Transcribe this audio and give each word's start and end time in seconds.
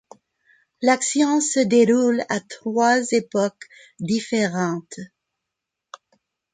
L'action 0.81 1.39
se 1.41 1.59
déroule 1.59 2.23
à 2.27 2.39
trois 2.39 3.03
époques 3.11 3.65
différentes. 3.99 4.97